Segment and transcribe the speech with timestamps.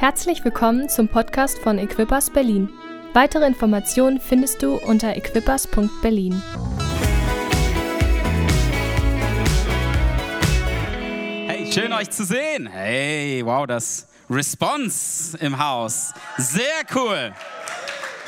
[0.00, 2.68] Herzlich willkommen zum Podcast von Equippers Berlin.
[3.14, 6.40] Weitere Informationen findest du unter equippers.berlin.
[11.48, 12.68] Hey, schön euch zu sehen.
[12.68, 16.14] Hey, wow, das Response im Haus.
[16.36, 16.62] Sehr
[16.94, 17.34] cool.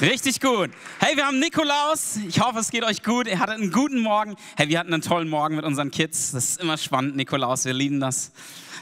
[0.01, 0.71] Richtig gut.
[0.99, 2.17] Hey, wir haben Nikolaus.
[2.27, 3.29] Ich hoffe, es geht euch gut.
[3.29, 4.35] Ihr hattet einen guten Morgen.
[4.57, 6.33] Hey, wir hatten einen tollen Morgen mit unseren Kids.
[6.33, 7.65] Das ist immer spannend, Nikolaus.
[7.65, 8.33] Wir lieben das,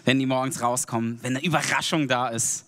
[0.06, 2.64] wenn die morgens rauskommen, wenn eine Überraschung da ist.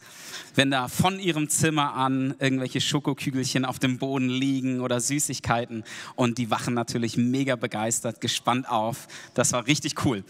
[0.55, 5.85] Wenn da von ihrem Zimmer an irgendwelche Schokokügelchen auf dem Boden liegen oder Süßigkeiten
[6.17, 9.09] und die wachen natürlich mega begeistert, gespannt auf.
[9.35, 10.25] Das war richtig cool.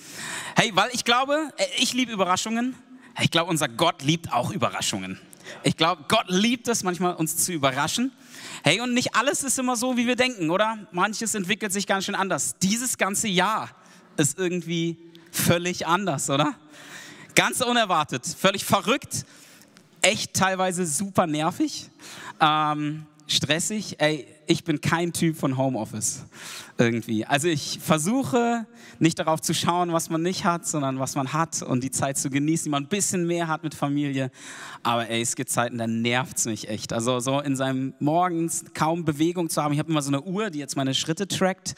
[0.57, 2.75] Hey, weil ich glaube, äh, ich liebe Überraschungen.
[3.21, 5.19] Ich glaube, unser Gott liebt auch Überraschungen.
[5.63, 8.13] Ich glaube, Gott liebt es manchmal, uns zu überraschen.
[8.63, 10.79] Hey, und nicht alles ist immer so, wie wir denken, oder?
[10.93, 12.57] Manches entwickelt sich ganz schön anders.
[12.63, 13.71] Dieses ganze Jahr
[14.17, 14.97] ist irgendwie
[15.31, 16.55] völlig anders, oder?
[17.35, 19.25] Ganz unerwartet, völlig verrückt,
[20.03, 21.91] echt teilweise super nervig,
[22.41, 23.97] ähm, stressig.
[23.99, 26.25] Ey, ich bin kein Typ von Homeoffice
[26.77, 27.25] irgendwie.
[27.25, 28.67] Also ich versuche
[28.99, 32.19] nicht darauf zu schauen, was man nicht hat, sondern was man hat und die Zeit
[32.19, 34.31] zu genießen, die man ein bisschen mehr hat mit Familie.
[34.83, 36.93] Aber ey, es gibt Zeiten, da nervt es mich echt.
[36.93, 39.73] Also so in seinem Morgens kaum Bewegung zu haben.
[39.73, 41.75] Ich habe immer so eine Uhr, die jetzt meine Schritte trackt.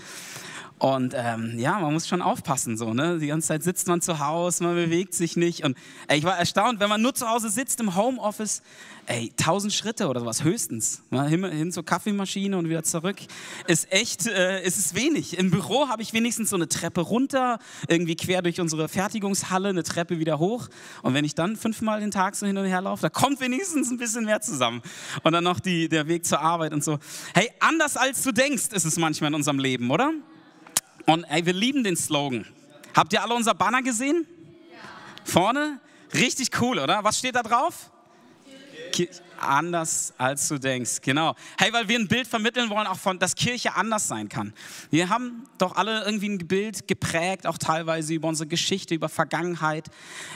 [0.83, 3.21] Und ähm, ja, man muss schon aufpassen so, ne?
[3.21, 5.63] Die ganze Zeit sitzt man zu Hause, man bewegt sich nicht.
[5.63, 8.63] Und ey, ich war erstaunt, wenn man nur zu Hause sitzt im Homeoffice,
[9.07, 11.05] ey, tausend Schritte oder sowas höchstens.
[11.13, 13.19] Ja, hin, hin, zur Kaffeemaschine und wieder zurück.
[13.69, 15.39] Ist echt, äh, ist es wenig.
[15.39, 19.85] Im Büro habe ich wenigstens so eine Treppe runter, irgendwie quer durch unsere Fertigungshalle, eine
[19.85, 20.67] Treppe wieder hoch.
[21.03, 23.89] Und wenn ich dann fünfmal den Tag so hin und her laufe, da kommt wenigstens
[23.93, 24.83] ein bisschen mehr zusammen.
[25.23, 26.99] Und dann noch die, der Weg zur Arbeit und so.
[27.35, 30.13] Hey, anders als du denkst, ist es manchmal in unserem Leben, oder?
[31.07, 32.47] Und ey, wir lieben den Slogan.
[32.95, 34.27] Habt ihr alle unser Banner gesehen?
[34.71, 34.79] Ja.
[35.25, 35.81] Vorne?
[36.15, 37.03] Richtig cool, oder?
[37.05, 37.91] Was steht da drauf?
[38.93, 41.01] Kirche anders als du denkst.
[41.03, 41.35] Genau.
[41.59, 44.53] Hey, weil wir ein Bild vermitteln wollen, auch von, dass Kirche anders sein kann.
[44.91, 49.89] Wir haben doch alle irgendwie ein Bild geprägt, auch teilweise über unsere Geschichte, über Vergangenheit.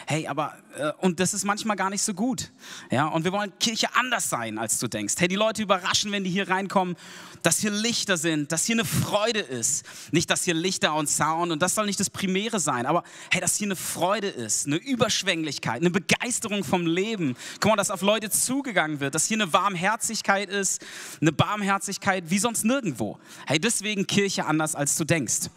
[0.07, 2.51] Hey, aber, äh, und das ist manchmal gar nicht so gut.
[2.91, 5.15] Ja, und wir wollen Kirche anders sein, als du denkst.
[5.19, 6.97] Hey, die Leute überraschen, wenn die hier reinkommen,
[7.43, 9.85] dass hier Lichter sind, dass hier eine Freude ist.
[10.11, 13.41] Nicht, dass hier Lichter und Sound und das soll nicht das Primäre sein, aber hey,
[13.41, 17.37] dass hier eine Freude ist, eine Überschwänglichkeit, eine Begeisterung vom Leben.
[17.61, 20.85] Guck mal, dass auf Leute zugegangen wird, dass hier eine Warmherzigkeit ist,
[21.21, 23.19] eine Barmherzigkeit wie sonst nirgendwo.
[23.47, 25.51] Hey, deswegen Kirche anders, als du denkst.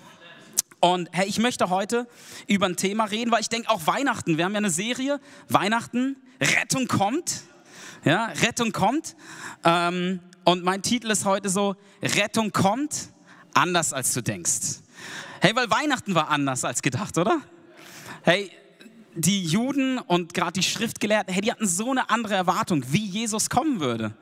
[0.80, 2.08] Und hey, ich möchte heute
[2.48, 4.38] über ein Thema reden, weil ich denke auch Weihnachten.
[4.38, 7.42] Wir haben ja eine Serie, Weihnachten, Rettung kommt.
[8.06, 9.16] Ja, Rettung kommt.
[9.66, 13.10] Ähm, und mein Titel ist heute so, Rettung kommt,
[13.54, 14.80] anders als du denkst.
[15.42, 17.42] Hey, weil Weihnachten war anders als gedacht, oder?
[18.24, 18.52] Hey,
[19.16, 23.50] die Juden und gerade die Schriftgelehrten, hey, die hatten so eine andere Erwartung, wie Jesus
[23.50, 24.16] kommen würde.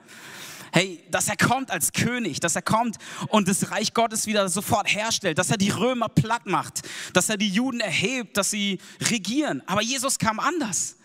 [0.72, 2.98] Hey, dass er kommt als König, dass er kommt
[3.30, 6.82] und das Reich Gottes wieder sofort herstellt, dass er die Römer platt macht,
[7.14, 9.64] dass er die Juden erhebt, dass sie regieren.
[9.66, 10.98] Aber Jesus kam anders.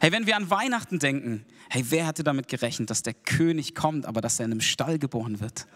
[0.00, 4.04] Hey, wenn wir an Weihnachten denken, hey, wer hätte damit gerechnet, dass der König kommt,
[4.04, 5.66] aber dass er in einem Stall geboren wird?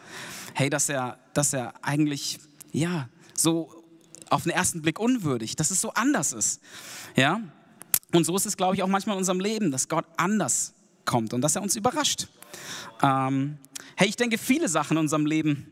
[0.54, 2.38] Hey, dass er, dass er eigentlich,
[2.72, 3.78] ja, so
[4.31, 6.61] auf den ersten Blick unwürdig, dass es so anders ist.
[7.16, 7.41] Ja?
[8.12, 10.75] Und so ist es, glaube ich, auch manchmal in unserem Leben, dass Gott anders
[11.05, 12.28] kommt und dass er uns überrascht.
[13.03, 13.59] Ähm,
[13.97, 15.66] hey, ich denke, viele Sachen in unserem Leben,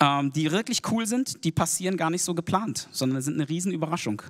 [0.00, 4.22] ähm, die wirklich cool sind, die passieren gar nicht so geplant, sondern sind eine Riesenüberraschung.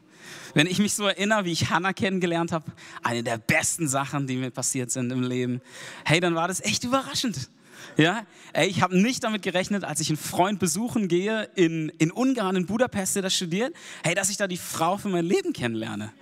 [0.55, 2.73] Wenn ich mich so erinnere, wie ich Hannah kennengelernt habe,
[3.03, 5.61] eine der besten Sachen, die mir passiert sind im Leben,
[6.05, 7.51] hey, dann war das echt überraschend.
[7.97, 12.11] Ja, ey, ich habe nicht damit gerechnet, als ich einen Freund besuchen gehe in, in
[12.11, 15.53] Ungarn, in Budapest, der das studiert, hey, dass ich da die Frau für mein Leben
[15.53, 16.13] kennenlerne.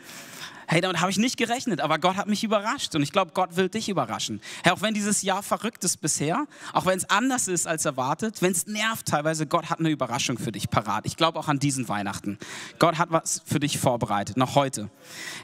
[0.69, 3.55] Hey, damit habe ich nicht gerechnet, aber Gott hat mich überrascht und ich glaube, Gott
[3.55, 4.41] will dich überraschen.
[4.65, 8.43] Hey, auch wenn dieses Jahr verrückt ist bisher, auch wenn es anders ist als erwartet,
[8.43, 11.07] wenn es nervt teilweise, Gott hat eine Überraschung für dich parat.
[11.07, 12.39] Ich glaube auch an diesen Weihnachten.
[12.81, 14.91] Gott hat was für dich vorbereitet, noch heute.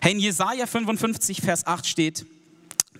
[0.01, 2.27] Hey, in Jesaja 55, Vers 8 steht,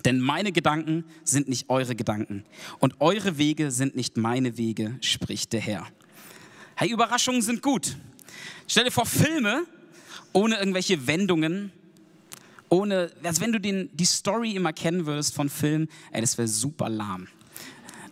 [0.05, 2.43] denn meine Gedanken sind nicht eure Gedanken
[2.79, 5.87] und eure Wege sind nicht meine Wege, spricht der Herr.
[6.75, 7.95] Hey, Überraschungen sind gut.
[8.67, 9.65] Stell dir vor, Filme
[10.33, 11.71] ohne irgendwelche Wendungen,
[12.69, 16.47] ohne, als wenn du den, die Story immer kennen würdest von Filmen, ey, das wäre
[16.47, 17.27] super lahm.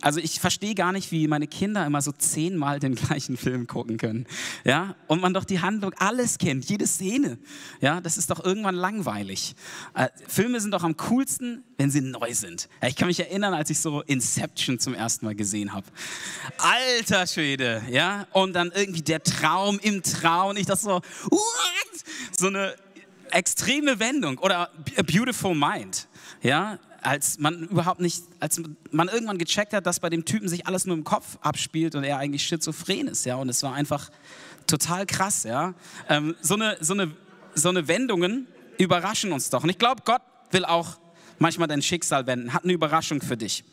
[0.02, 3.96] Also ich verstehe gar nicht, wie meine Kinder immer so zehnmal den gleichen Film gucken
[3.96, 4.26] können.
[4.64, 4.96] Ja?
[5.06, 7.38] Und man doch die Handlung alles kennt, jede Szene.
[7.80, 8.00] Ja?
[8.00, 9.54] Das ist doch irgendwann langweilig.
[9.94, 12.68] Äh, Filme sind doch am coolsten, wenn sie neu sind.
[12.82, 15.86] Ja, ich kann mich erinnern, als ich so Inception zum ersten Mal gesehen habe.
[16.58, 18.26] Alter Schwede, ja?
[18.32, 20.56] Und dann irgendwie der Traum im Traum.
[20.56, 21.00] Ich dachte so,
[21.30, 22.04] what?
[22.36, 22.74] So eine
[23.30, 24.38] extreme Wendung.
[24.38, 26.08] Oder A Beautiful Mind.
[26.42, 26.78] Ja?
[27.02, 28.60] Als man überhaupt nicht, als
[28.90, 32.04] man irgendwann gecheckt hat, dass bei dem Typen sich alles nur im Kopf abspielt und
[32.04, 33.36] er eigentlich schizophren ist, ja.
[33.36, 34.10] Und es war einfach
[34.66, 35.74] total krass, ja.
[36.08, 37.10] Ähm, so, eine, so, eine,
[37.54, 38.46] so eine Wendungen
[38.78, 39.62] überraschen uns doch.
[39.62, 40.98] Und ich glaube, Gott will auch
[41.38, 43.64] manchmal dein Schicksal wenden, hat eine Überraschung für dich.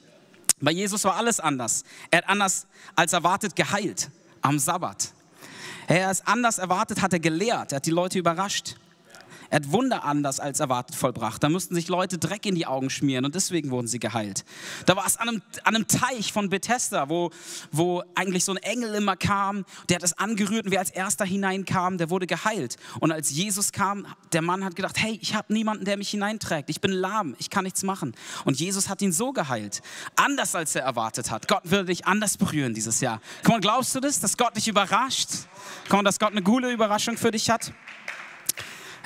[0.60, 1.84] Bei Jesus war alles anders.
[2.12, 4.10] Er hat anders als erwartet geheilt
[4.42, 5.14] am Sabbat.
[5.88, 8.76] Er ist anders erwartet, hat er gelehrt, er hat die Leute überrascht.
[9.50, 11.44] Er hat Wunder anders als erwartet vollbracht.
[11.44, 14.46] Da mussten sich Leute Dreck in die Augen schmieren und deswegen wurden sie geheilt.
[14.86, 17.32] Da war es an einem, an einem Teich von Bethesda, wo,
[17.72, 21.26] wo eigentlich so ein Engel immer kam, der hat es angerührt und wer als erster
[21.26, 22.78] hineinkam, der wurde geheilt.
[23.00, 26.70] Und als Jesus kam, der Mann hat gedacht, hey, ich habe niemanden, der mich hineinträgt.
[26.70, 28.16] Ich bin lahm, ich kann nichts machen.
[28.46, 29.82] Und Jesus hat ihn so geheilt.
[30.16, 31.48] Anders als er erwartet hat.
[31.48, 33.22] Gott würde dich anders berühren dieses Jahr.
[33.44, 35.30] Komm, glaubst du das, dass Gott dich überrascht?
[35.90, 37.74] Komm, dass Gott eine coole Überraschung für dich hat?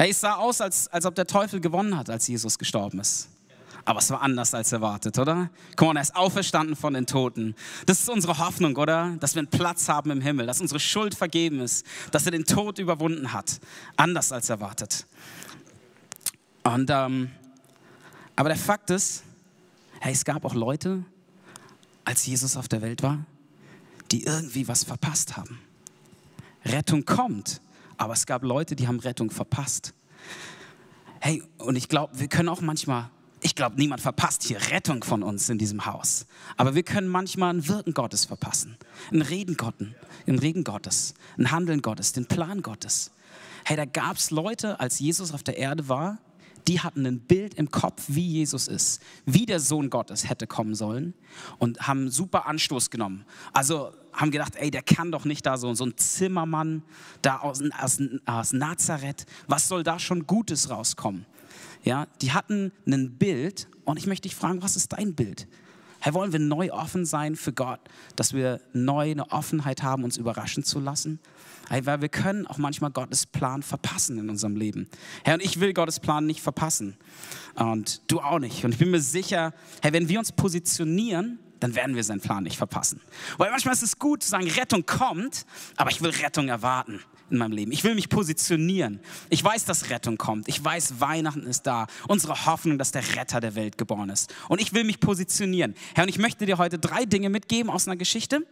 [0.03, 3.29] Hey, es sah aus, als, als ob der Teufel gewonnen hat, als Jesus gestorben ist.
[3.85, 5.49] Aber es war anders als erwartet, oder?
[5.77, 7.55] Guck mal, er ist auferstanden von den Toten.
[7.85, 9.15] Das ist unsere Hoffnung, oder?
[9.21, 12.43] Dass wir einen Platz haben im Himmel, dass unsere Schuld vergeben ist, dass er den
[12.43, 13.61] Tod überwunden hat.
[13.95, 15.05] Anders als erwartet.
[16.63, 17.31] Und, ähm,
[18.35, 19.23] aber der Fakt ist,
[20.01, 21.05] hey, es gab auch Leute,
[22.03, 23.19] als Jesus auf der Welt war,
[24.11, 25.61] die irgendwie was verpasst haben.
[26.65, 27.61] Rettung kommt,
[28.03, 29.93] aber es gab Leute, die haben Rettung verpasst.
[31.21, 33.09] Hey, und ich glaube, wir können auch manchmal,
[33.41, 36.25] ich glaube, niemand verpasst hier Rettung von uns in diesem Haus.
[36.57, 38.77] Aber wir können manchmal ein Wirken Gottes verpassen,
[39.11, 39.87] ein Reden Gottes,
[40.27, 43.11] ein Reden Gottes, ein Handeln Gottes, den Plan Gottes.
[43.63, 46.17] Hey, da gab es Leute, als Jesus auf der Erde war,
[46.67, 50.75] die hatten ein Bild im Kopf, wie Jesus ist, wie der Sohn Gottes hätte kommen
[50.75, 51.13] sollen
[51.57, 53.25] und haben super Anstoß genommen.
[53.53, 56.83] Also haben gedacht, ey, der kann doch nicht da so, so ein Zimmermann
[57.21, 61.25] da aus, aus, aus Nazareth, was soll da schon Gutes rauskommen?
[61.83, 65.47] Ja, die hatten ein Bild und ich möchte dich fragen, was ist dein Bild?
[65.99, 67.79] Hey, wollen wir neu offen sein für Gott,
[68.17, 71.19] dass wir neu eine Offenheit haben, uns überraschen zu lassen?
[71.69, 74.89] Hey, weil wir können auch manchmal Gottes Plan verpassen in unserem Leben.
[75.23, 76.97] Herr, und ich will Gottes Plan nicht verpassen.
[77.55, 78.65] Und du auch nicht.
[78.65, 82.43] Und ich bin mir sicher, hey, wenn wir uns positionieren, dann werden wir seinen Plan
[82.43, 82.99] nicht verpassen.
[83.37, 85.45] Weil manchmal ist es gut zu sagen, Rettung kommt,
[85.77, 86.99] aber ich will Rettung erwarten
[87.29, 87.71] in meinem Leben.
[87.71, 88.99] Ich will mich positionieren.
[89.29, 90.49] Ich weiß, dass Rettung kommt.
[90.49, 91.87] Ich weiß, Weihnachten ist da.
[92.09, 94.35] Unsere Hoffnung, dass der Retter der Welt geboren ist.
[94.49, 95.73] Und ich will mich positionieren.
[95.95, 98.45] Herr, und ich möchte dir heute drei Dinge mitgeben aus einer Geschichte.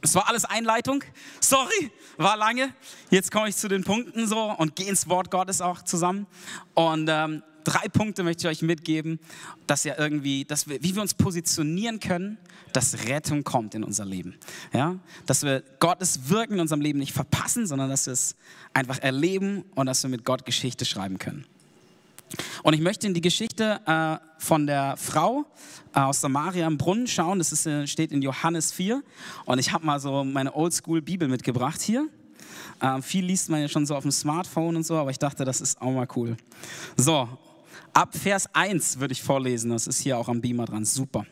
[0.00, 1.02] Es war alles Einleitung.
[1.40, 2.72] Sorry, war lange.
[3.10, 6.28] Jetzt komme ich zu den Punkten so und gehe ins Wort Gottes auch zusammen.
[6.74, 9.18] Und ähm, drei Punkte möchte ich euch mitgeben,
[9.66, 12.38] dass ja irgendwie, dass wir, wie wir uns positionieren können,
[12.72, 14.34] dass Rettung kommt in unser Leben.
[14.72, 14.98] Ja?
[15.26, 18.36] Dass wir Gottes Wirken in unserem Leben nicht verpassen, sondern dass wir es
[18.72, 21.44] einfach erleben und dass wir mit Gott Geschichte schreiben können.
[22.62, 25.44] Und ich möchte in die Geschichte äh, von der Frau
[25.94, 27.38] äh, aus Samaria im Brunnen schauen.
[27.38, 29.02] Das ist, äh, steht in Johannes 4.
[29.44, 32.08] Und ich habe mal so meine Oldschool-Bibel mitgebracht hier.
[32.80, 35.44] Äh, viel liest man ja schon so auf dem Smartphone und so, aber ich dachte,
[35.44, 36.36] das ist auch mal cool.
[36.96, 37.28] So,
[37.94, 39.70] ab Vers 1 würde ich vorlesen.
[39.70, 40.84] Das ist hier auch am Beamer dran.
[40.84, 41.24] Super.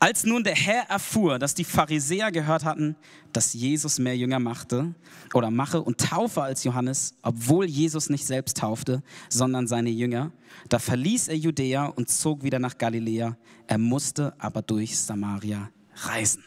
[0.00, 2.94] Als nun der Herr erfuhr, dass die Pharisäer gehört hatten,
[3.32, 4.94] dass Jesus mehr Jünger machte
[5.34, 10.30] oder mache und taufe als Johannes, obwohl Jesus nicht selbst taufte, sondern seine Jünger,
[10.68, 13.36] da verließ er Judäa und zog wieder nach Galiläa.
[13.66, 16.44] Er musste aber durch Samaria reisen.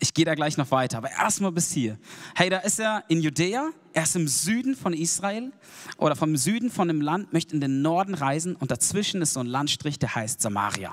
[0.00, 1.98] Ich gehe da gleich noch weiter, aber erstmal bis hier.
[2.34, 5.52] Hey, da ist er in Judäa, er ist im Süden von Israel
[5.96, 9.40] oder vom Süden von dem Land, möchte in den Norden reisen und dazwischen ist so
[9.40, 10.92] ein Landstrich, der heißt Samaria.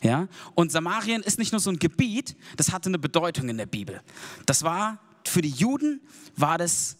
[0.00, 0.28] Ja?
[0.54, 4.00] Und Samarien ist nicht nur so ein Gebiet, das hatte eine Bedeutung in der Bibel.
[4.46, 6.00] Das war für die Juden,
[6.36, 6.96] war das,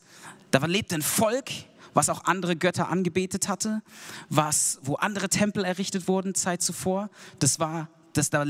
[0.51, 1.51] da lebte ein Volk,
[1.95, 3.83] was auch andere Götter angebetet hatte,
[4.29, 7.09] was, wo andere Tempel errichtet wurden Zeit zuvor.
[7.39, 8.45] Das war, das, da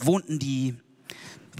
[0.00, 0.76] wohnten die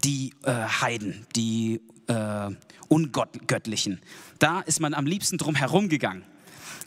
[0.05, 2.51] die äh, Heiden, die äh,
[2.89, 4.01] Ungöttlichen.
[4.39, 6.25] Da ist man am liebsten drum herumgegangen.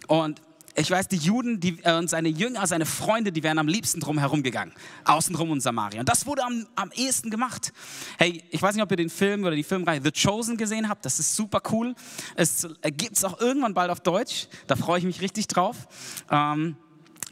[0.07, 0.41] Und
[0.77, 4.01] ich weiß, die Juden die, äh, und seine Jünger, seine Freunde, die wären am liebsten
[4.01, 4.73] drum herumgegangen.
[5.05, 6.01] Außenrum in Samaria.
[6.01, 7.71] Und das wurde am, am ehesten gemacht.
[8.17, 11.05] Hey, ich weiß nicht, ob ihr den Film oder die Filmreihe The Chosen gesehen habt.
[11.05, 11.95] Das ist super cool.
[12.35, 14.47] Es äh, gibt es auch irgendwann bald auf Deutsch.
[14.67, 15.87] Da freue ich mich richtig drauf.
[16.29, 16.75] Ähm,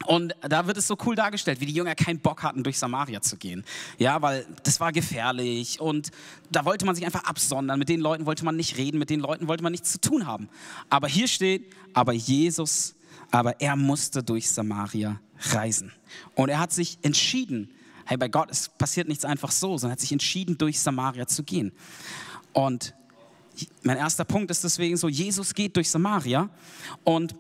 [0.08, 3.22] und da wird es so cool dargestellt, wie die Jünger keinen Bock hatten, durch Samaria
[3.22, 3.64] zu gehen.
[3.98, 6.12] Ja, weil das war gefährlich und
[6.52, 7.80] da wollte man sich einfach absondern.
[7.80, 10.26] Mit den Leuten wollte man nicht reden, mit den Leuten wollte man nichts zu tun
[10.26, 10.50] haben.
[10.90, 12.96] Aber hier steht, aber Jesus,
[13.32, 15.20] aber er musste durch Samaria
[15.52, 15.92] reisen.
[16.36, 17.72] Und er hat sich entschieden,
[18.06, 21.44] hey, bei Gott es passiert nichts einfach so, sondern hat sich entschieden, durch Samaria zu
[21.44, 21.72] gehen.
[22.54, 22.94] Und
[23.84, 26.50] mein erster Punkt ist deswegen so, Jesus geht durch Samaria.
[27.04, 27.36] Und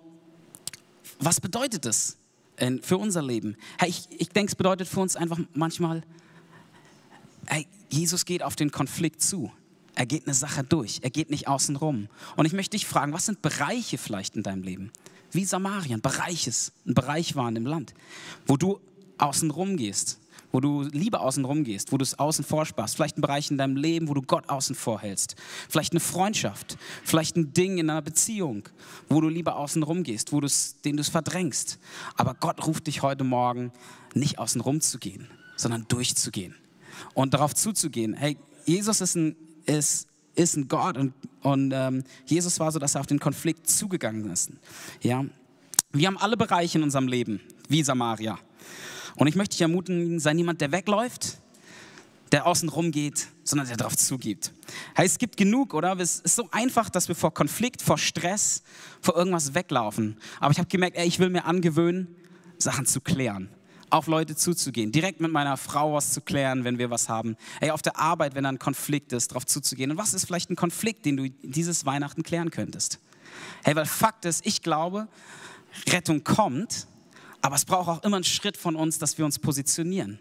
[1.19, 2.17] was bedeutet das?
[2.81, 3.55] Für unser Leben.
[3.85, 6.03] Ich, ich denke, es bedeutet für uns einfach manchmal,
[7.47, 9.51] hey, Jesus geht auf den Konflikt zu.
[9.95, 10.99] Er geht eine Sache durch.
[11.03, 12.07] Er geht nicht außen rum.
[12.35, 14.91] Und ich möchte dich fragen, was sind Bereiche vielleicht in deinem Leben?
[15.31, 17.93] Wie Samarien, Bereiches, ein Bereich war in dem Land,
[18.47, 18.79] wo du
[19.17, 20.19] außen rum gehst,
[20.53, 22.95] wo du Liebe außen rum gehst, wo du es außen vor sparst.
[22.95, 25.35] Vielleicht ein Bereich in deinem Leben, wo du Gott außen vor hältst.
[25.67, 28.63] Vielleicht eine Freundschaft, vielleicht ein Ding in einer Beziehung,
[29.09, 31.79] wo du lieber außen rum gehst, wo du's, den du es verdrängst.
[32.15, 33.71] Aber Gott ruft dich heute Morgen
[34.13, 36.55] nicht außen rum zu gehen, sondern durchzugehen
[37.15, 38.13] und darauf zuzugehen.
[38.13, 42.93] Hey, Jesus ist ein, ist, ist ein Gott und, und ähm, Jesus war so, dass
[42.93, 44.51] er auf den Konflikt zugegangen ist.
[45.01, 45.25] Ja?
[45.91, 48.37] Wir haben alle Bereiche in unserem Leben, wie Samaria.
[49.15, 51.37] Und ich möchte dich ermutigen, sei niemand, der wegläuft,
[52.31, 54.51] der außen rum geht, sondern der darauf zugibt.
[54.95, 55.97] Hey, es gibt genug, oder?
[55.99, 58.63] Es ist so einfach, dass wir vor Konflikt, vor Stress,
[59.01, 60.17] vor irgendwas weglaufen.
[60.39, 62.15] Aber ich habe gemerkt, ey, ich will mir angewöhnen,
[62.57, 63.49] Sachen zu klären
[63.93, 67.37] auf Leute zuzugehen, direkt mit meiner Frau was zu klären, wenn wir was haben.
[67.61, 69.91] Ey, auf der Arbeit, wenn da ein Konflikt ist, darauf zuzugehen.
[69.91, 72.99] Und was ist vielleicht ein Konflikt, den du dieses Weihnachten klären könntest?
[73.63, 75.07] Hey, weil Fakt ist, ich glaube,
[75.89, 76.87] Rettung kommt,
[77.43, 80.17] aber es braucht auch immer einen Schritt von uns, dass wir uns positionieren.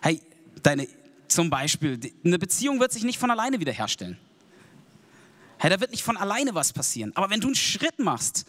[0.00, 0.22] Hey,
[0.62, 0.88] deine,
[1.28, 4.16] zum Beispiel, eine Beziehung wird sich nicht von alleine wiederherstellen.
[5.58, 7.12] Hey, da wird nicht von alleine was passieren.
[7.14, 8.46] Aber wenn du einen Schritt machst,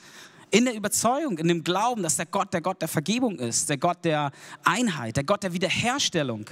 [0.49, 3.77] in der Überzeugung, in dem Glauben, dass der Gott der Gott der Vergebung ist, der
[3.77, 4.31] Gott der
[4.63, 6.49] Einheit, der Gott der Wiederherstellung,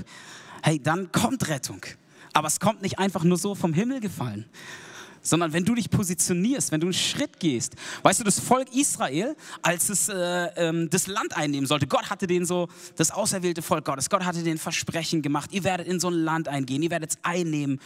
[0.63, 1.81] hey, dann kommt Rettung.
[2.33, 4.49] Aber es kommt nicht einfach nur so vom Himmel gefallen,
[5.25, 7.75] sondern wenn du dich positionierst, wenn du einen Schritt gehst.
[8.03, 10.15] Weißt du, das Volk Israel, als es äh,
[10.55, 14.43] ähm, das Land einnehmen sollte, Gott hatte den so, das auserwählte Volk Gottes, Gott hatte
[14.43, 17.79] den Versprechen gemacht, ihr werdet in so ein Land eingehen, ihr werdet es einnehmen.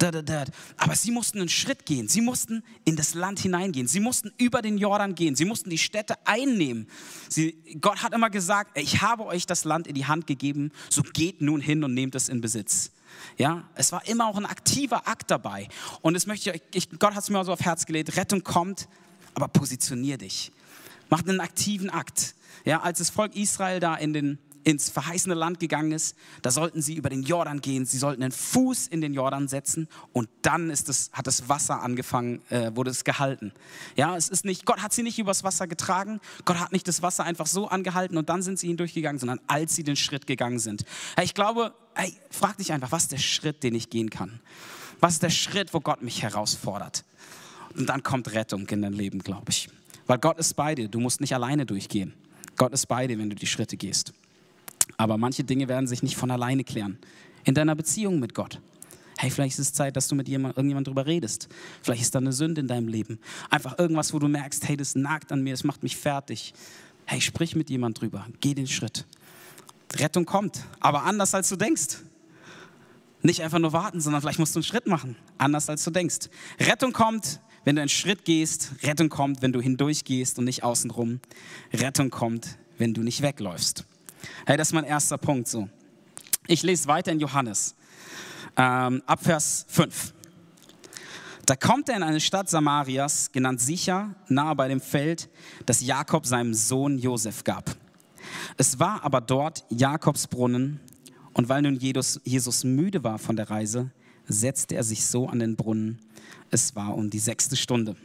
[0.00, 0.46] Da, da, da.
[0.78, 2.08] Aber sie mussten einen Schritt gehen.
[2.08, 3.86] Sie mussten in das Land hineingehen.
[3.86, 5.36] Sie mussten über den Jordan gehen.
[5.36, 6.88] Sie mussten die Städte einnehmen.
[7.28, 11.02] Sie, Gott hat immer gesagt, ich habe euch das Land in die Hand gegeben, so
[11.02, 12.92] geht nun hin und nehmt es in Besitz.
[13.36, 15.68] Ja, es war immer auch ein aktiver Akt dabei.
[16.00, 18.16] Und das möchte ich, ich Gott hat es mir auch so auf Herz gelegt.
[18.16, 18.88] Rettung kommt,
[19.34, 20.50] aber positionier dich.
[21.10, 22.34] Mach einen aktiven Akt.
[22.64, 26.82] Ja, als das Volk Israel da in den ins verheißene Land gegangen ist, da sollten
[26.82, 30.70] sie über den Jordan gehen, sie sollten einen Fuß in den Jordan setzen und dann
[30.70, 33.52] ist es, hat das Wasser angefangen, äh, wurde es gehalten.
[33.96, 37.02] Ja, es ist nicht, Gott hat sie nicht übers Wasser getragen, Gott hat nicht das
[37.02, 40.58] Wasser einfach so angehalten und dann sind sie hindurchgegangen, sondern als sie den Schritt gegangen
[40.58, 40.84] sind.
[41.16, 44.40] Hey, ich glaube, hey, frag dich einfach, was ist der Schritt, den ich gehen kann?
[45.00, 47.04] Was ist der Schritt, wo Gott mich herausfordert?
[47.76, 49.68] Und dann kommt Rettung in dein Leben, glaube ich.
[50.06, 52.12] Weil Gott ist bei dir, du musst nicht alleine durchgehen.
[52.56, 54.12] Gott ist bei dir, wenn du die Schritte gehst.
[55.00, 56.98] Aber manche Dinge werden sich nicht von alleine klären.
[57.44, 58.60] In deiner Beziehung mit Gott.
[59.16, 61.48] Hey, vielleicht ist es Zeit, dass du mit jemand, irgendjemand drüber redest.
[61.80, 63.18] Vielleicht ist da eine Sünde in deinem Leben.
[63.48, 66.52] Einfach irgendwas, wo du merkst, hey, das nagt an mir, das macht mich fertig.
[67.06, 68.26] Hey, sprich mit jemand drüber.
[68.42, 69.06] Geh den Schritt.
[69.94, 72.00] Rettung kommt, aber anders als du denkst.
[73.22, 75.16] Nicht einfach nur warten, sondern vielleicht musst du einen Schritt machen.
[75.38, 76.28] Anders als du denkst.
[76.60, 78.72] Rettung kommt, wenn du einen Schritt gehst.
[78.82, 81.20] Rettung kommt, wenn du hindurchgehst und nicht außenrum.
[81.72, 83.86] Rettung kommt, wenn du nicht wegläufst.
[84.46, 85.68] Hey, das ist mein erster Punkt so.
[86.46, 87.74] Ich lese weiter in Johannes,
[88.56, 90.14] ähm, ab Vers 5.
[91.46, 95.28] Da kommt er in eine Stadt Samarias, genannt Sicher, nahe bei dem Feld,
[95.66, 97.76] das Jakob seinem Sohn Josef gab.
[98.56, 100.80] Es war aber dort Jakobs Brunnen,
[101.32, 103.90] und weil nun Jesus, müde war von der Reise,
[104.26, 105.98] setzte er sich so an den Brunnen.
[106.50, 107.96] Es war um die sechste Stunde.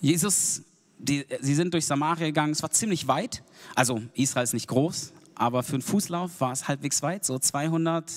[0.00, 0.62] Jesus
[1.02, 3.42] die, sie sind durch Samaria gegangen, es war ziemlich weit.
[3.74, 8.10] Also Israel ist nicht groß, aber für einen Fußlauf war es halbwegs weit, so 200,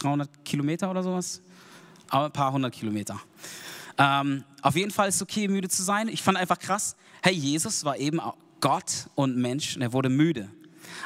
[0.00, 1.40] 300 Kilometer oder sowas.
[2.08, 3.20] Aber ein paar hundert Kilometer.
[3.96, 6.08] Ähm, auf jeden Fall ist es okay, müde zu sein.
[6.08, 8.20] Ich fand einfach krass, hey, Jesus war eben
[8.60, 10.48] Gott und Mensch und er wurde müde.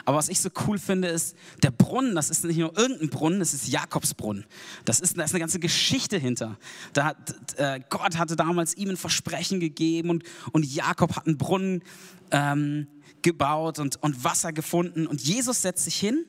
[0.04, 3.38] Aber was ich so cool finde, ist, der Brunnen, das ist nicht nur irgendein Brunnen,
[3.38, 4.44] das ist Jakobsbrunnen.
[4.84, 6.58] Das ist, da ist eine ganze Geschichte hinter.
[6.92, 11.38] Da hat, äh, Gott hatte damals ihm ein Versprechen gegeben und, und Jakob hat einen
[11.38, 11.82] Brunnen
[12.30, 12.86] ähm,
[13.22, 15.06] gebaut und, und Wasser gefunden.
[15.06, 16.24] Und Jesus setzt sich hin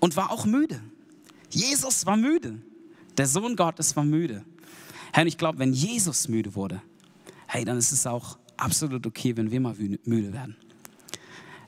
[0.00, 0.80] und war auch müde.
[1.50, 2.60] Jesus war müde.
[3.16, 4.44] Der Sohn Gottes war müde.
[5.12, 6.82] Herr, ich glaube, wenn Jesus müde wurde,
[7.46, 10.56] hey, dann ist es auch absolut okay, wenn wir mal müde werden.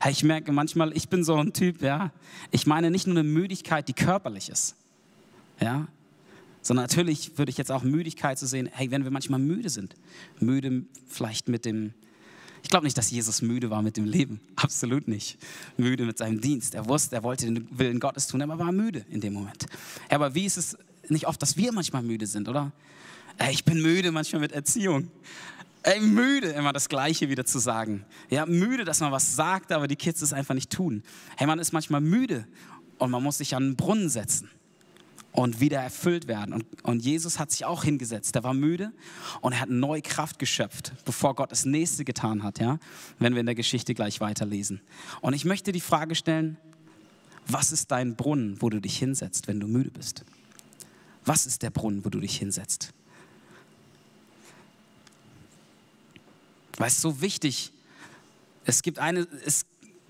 [0.09, 2.11] Ich merke manchmal, ich bin so ein Typ, ja.
[2.51, 4.75] Ich meine nicht nur eine Müdigkeit, die körperlich ist,
[5.59, 5.87] ja,
[6.65, 9.95] sondern natürlich würde ich jetzt auch Müdigkeit zu sehen, hey, wenn wir manchmal müde sind,
[10.39, 11.93] müde vielleicht mit dem,
[12.63, 15.37] ich glaube nicht, dass Jesus müde war mit dem Leben, absolut nicht.
[15.77, 16.73] Müde mit seinem Dienst.
[16.73, 19.67] Er wusste, er wollte den Willen Gottes tun, aber war müde in dem Moment.
[20.09, 20.75] Aber wie ist es
[21.07, 22.71] nicht oft, dass wir manchmal müde sind, oder?
[23.51, 25.11] Ich bin müde manchmal mit Erziehung.
[25.87, 28.05] Ey, müde, immer das Gleiche wieder zu sagen.
[28.31, 31.03] Ja, müde, dass man was sagt, aber die Kids es einfach nicht tun.
[31.37, 32.47] Hey, man ist manchmal müde
[32.97, 34.49] und man muss sich an einen Brunnen setzen
[35.31, 36.55] und wieder erfüllt werden.
[36.55, 38.35] Und, und Jesus hat sich auch hingesetzt.
[38.35, 38.93] Er war müde
[39.41, 42.79] und er hat neue Kraft geschöpft, bevor Gott das nächste getan hat, ja,
[43.19, 44.81] wenn wir in der Geschichte gleich weiterlesen.
[45.21, 46.57] Und ich möchte die Frage stellen,
[47.45, 50.25] was ist dein Brunnen, wo du dich hinsetzt, wenn du müde bist?
[51.25, 52.91] Was ist der Brunnen, wo du dich hinsetzt?
[56.77, 57.71] Weil es so wichtig,
[58.65, 59.65] es gibt eine, es,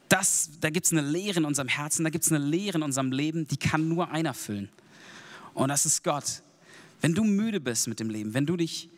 [0.09, 2.83] das, da gibt es eine Leere in unserem Herzen, da gibt es eine Leere in
[2.83, 4.69] unserem Leben, die kann nur einer füllen.
[5.53, 6.41] Und das ist Gott.
[7.01, 8.89] Wenn du müde bist mit dem Leben, wenn du dich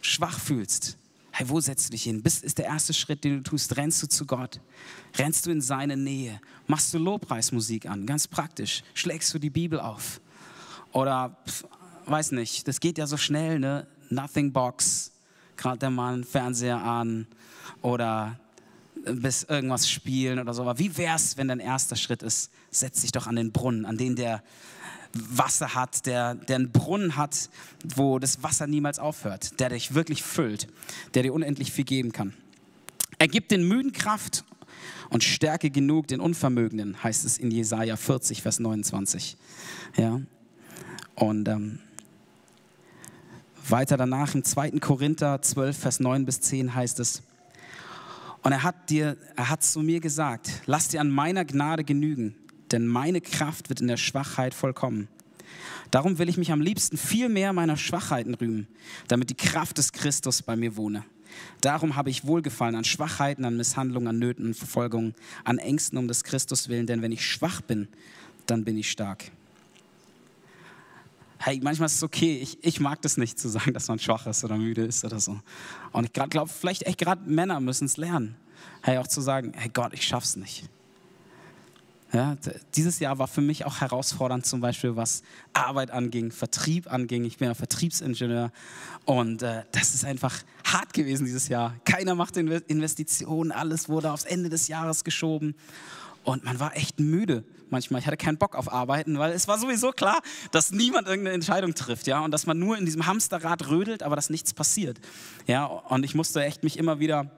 [0.00, 0.96] schwach fühlst,
[1.30, 2.22] hey, wo setzt du dich hin?
[2.22, 4.60] Bist, ist der erste Schritt, den du tust, rennst du zu Gott?
[5.16, 6.40] Rennst du in seine Nähe?
[6.66, 8.06] Machst du Lobpreismusik an?
[8.06, 8.82] Ganz praktisch.
[8.94, 10.20] Schlägst du die Bibel auf?
[10.92, 11.64] Oder, pf,
[12.06, 13.86] weiß nicht, das geht ja so schnell, ne?
[14.08, 15.12] Nothing Box,
[15.56, 17.26] gerade der Mann Fernseher an
[17.82, 18.38] oder
[19.04, 20.62] bis irgendwas spielen oder so.
[20.62, 23.96] Aber wie wär's, wenn dein erster Schritt ist, setz dich doch an den Brunnen, an
[23.96, 24.42] den der
[25.12, 27.48] Wasser hat, der, der einen Brunnen hat,
[27.82, 30.68] wo das Wasser niemals aufhört, der dich wirklich füllt,
[31.14, 32.34] der dir unendlich viel geben kann.
[33.18, 34.44] Er gibt den Müden Kraft
[35.08, 39.36] und Stärke genug den Unvermögenden, heißt es in Jesaja 40, Vers 29.
[39.96, 40.20] Ja.
[41.14, 41.78] Und ähm,
[43.70, 44.72] weiter danach im 2.
[44.80, 47.22] Korinther 12, Vers 9 bis 10 heißt es,
[48.42, 52.36] und er hat dir, er hat zu mir gesagt, lass dir an meiner Gnade genügen,
[52.70, 55.08] denn meine Kraft wird in der Schwachheit vollkommen.
[55.90, 58.68] Darum will ich mich am liebsten viel mehr meiner Schwachheiten rühmen,
[59.08, 61.04] damit die Kraft des Christus bei mir wohne.
[61.60, 66.08] Darum habe ich Wohlgefallen an Schwachheiten, an Misshandlungen, an Nöten, an Verfolgungen, an Ängsten um
[66.08, 67.88] des Christus willen, denn wenn ich schwach bin,
[68.46, 69.24] dann bin ich stark.
[71.38, 74.26] Hey, manchmal ist es okay, ich, ich mag das nicht zu sagen, dass man schwach
[74.26, 75.40] ist oder müde ist oder so.
[75.92, 78.36] Und ich glaube, vielleicht echt gerade Männer müssen es lernen.
[78.82, 80.68] Hey, auch zu sagen, hey Gott, ich schaff's nicht.
[82.12, 82.36] Ja,
[82.76, 85.22] dieses Jahr war für mich auch herausfordernd, zum Beispiel was
[85.52, 87.24] Arbeit anging, Vertrieb anging.
[87.24, 88.52] Ich bin ja Vertriebsingenieur
[89.04, 91.74] und äh, das ist einfach hart gewesen dieses Jahr.
[91.84, 95.56] Keiner machte Investitionen, alles wurde aufs Ende des Jahres geschoben
[96.26, 98.00] und man war echt müde manchmal.
[98.00, 101.74] Ich hatte keinen Bock auf Arbeiten, weil es war sowieso klar, dass niemand irgendeine Entscheidung
[101.74, 104.98] trifft, ja, und dass man nur in diesem Hamsterrad rödelt, aber dass nichts passiert,
[105.46, 105.64] ja.
[105.64, 107.30] Und ich musste echt mich immer wieder,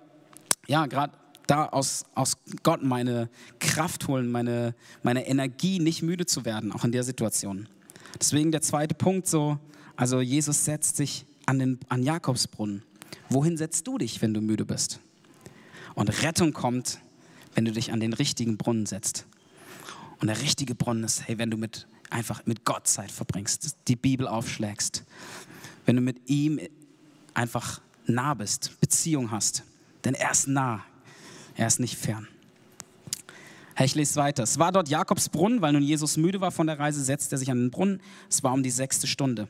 [0.67, 1.13] ja, gerade
[1.47, 6.85] da aus, aus Gott meine Kraft holen, meine, meine Energie, nicht müde zu werden, auch
[6.85, 7.69] in der Situation.
[8.19, 9.59] Deswegen der zweite Punkt so,
[9.97, 12.83] also Jesus setzt sich an den an Jakobsbrunnen.
[13.31, 15.01] Wohin setzt du dich, wenn du müde bist?
[15.95, 17.01] Und Rettung kommt,
[17.59, 19.27] wenn du dich an den richtigen Brunnen setzt.
[20.21, 23.97] Und der richtige Brunnen ist, hey, wenn du mit einfach mit Gott Zeit verbringst, die
[23.97, 25.03] Bibel aufschlägst,
[25.85, 26.61] wenn du mit ihm
[27.35, 29.65] einfach nah bist, Beziehung hast,
[30.05, 30.85] denn er ist nah,
[31.57, 32.29] er ist nicht fern.
[33.81, 34.45] Ich lese weiter.
[34.45, 37.39] Es war dort Jakobs Brunnen, weil nun Jesus müde war von der Reise, setzte er
[37.39, 38.01] sich an den Brunnen.
[38.31, 39.49] Es war um die sechste Stunde.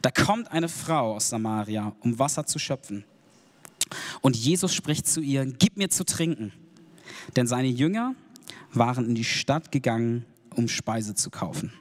[0.00, 3.04] Da kommt eine Frau aus Samaria, um Wasser zu schöpfen.
[4.22, 6.50] Und Jesus spricht zu ihr, gib mir zu trinken.
[7.36, 8.14] Denn seine Jünger
[8.72, 11.72] waren in die Stadt gegangen, um Speise zu kaufen.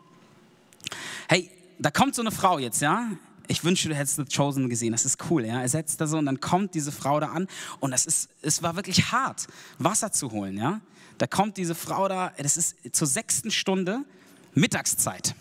[1.28, 3.10] Hey, da kommt so eine Frau jetzt, ja?
[3.52, 4.94] ich wünschte, du hättest The Chosen gesehen.
[4.94, 5.46] Das ist cool.
[5.46, 5.62] Ja?
[5.62, 7.48] Er setzt da so und dann kommt diese Frau da an
[7.80, 10.58] und das ist, es war wirklich hart, Wasser zu holen.
[10.58, 10.80] Ja?
[11.18, 14.06] Da kommt diese Frau da, das ist zur sechsten Stunde
[14.54, 15.36] Mittagszeit.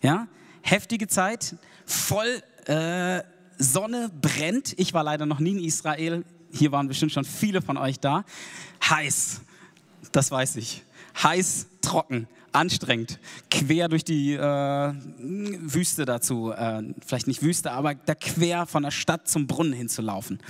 [0.00, 0.26] Ja?
[0.62, 3.22] Heftige Zeit, voll äh,
[3.58, 4.74] Sonne brennt.
[4.78, 6.24] Ich war leider noch nie in Israel.
[6.52, 8.24] Hier waren bestimmt schon viele von euch da.
[8.88, 9.40] Heiß,
[10.12, 10.82] das weiß ich.
[11.22, 13.18] Heiß, trocken anstrengend,
[13.50, 14.38] quer durch die äh,
[15.18, 20.40] Wüste dazu, äh, vielleicht nicht Wüste, aber da quer von der Stadt zum Brunnen hinzulaufen.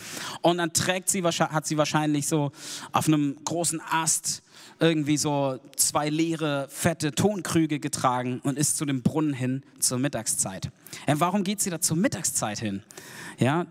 [0.41, 2.53] Und dann trägt sie, hat sie wahrscheinlich so
[2.93, 4.43] auf einem großen Ast
[4.79, 10.71] irgendwie so zwei leere, fette Tonkrüge getragen und ist zu dem Brunnen hin zur Mittagszeit.
[11.07, 12.83] Ja, warum geht sie da zur Mittagszeit hin?
[13.39, 13.67] Ja,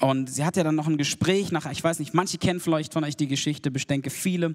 [0.00, 2.92] und sie hat ja dann noch ein Gespräch nach, ich weiß nicht, manche kennen vielleicht
[2.92, 4.54] von euch die Geschichte, ich denke viele.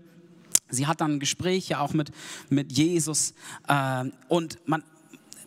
[0.69, 2.11] Sie hat dann Gespräche auch mit,
[2.49, 3.33] mit Jesus
[3.67, 4.83] äh, und man,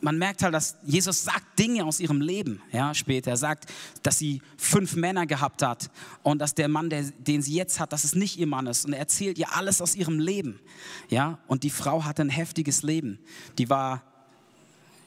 [0.00, 3.30] man merkt halt, dass Jesus sagt Dinge aus ihrem Leben, ja, später.
[3.30, 5.90] Er sagt, dass sie fünf Männer gehabt hat
[6.22, 8.85] und dass der Mann, der, den sie jetzt hat, dass es nicht ihr Mann ist.
[8.85, 10.61] Und er erzählt ihr alles aus ihrem Leben,
[11.09, 11.38] ja.
[11.46, 13.18] Und die Frau hatte ein heftiges Leben.
[13.57, 14.02] Die war,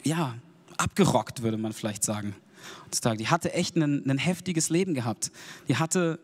[0.03, 0.35] ja,
[0.77, 2.35] abgerockt, würde man vielleicht sagen.
[3.19, 5.31] Die hatte echt ein, ein heftiges Leben gehabt.
[5.67, 6.19] Die hatte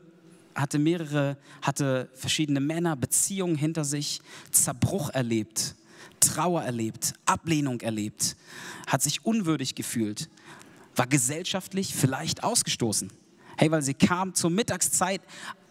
[0.56, 5.76] hatte mehrere, hatte verschiedene Männer, Beziehungen hinter sich, Zerbruch erlebt,
[6.20, 8.36] Trauer erlebt, Ablehnung erlebt,
[8.88, 10.30] hat sich unwürdig gefühlt,
[10.96, 13.12] war gesellschaftlich vielleicht ausgestoßen.
[13.58, 15.22] Hey, weil sie kam zur Mittagszeit